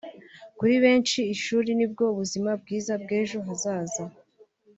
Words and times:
Kuri 0.57 0.75
benshi 0.83 1.19
ishuri 1.33 1.69
nibwo 1.77 2.05
buzima 2.17 2.51
bwiza 2.61 2.93
bw’ejo 3.01 3.37
hazaza 3.47 4.03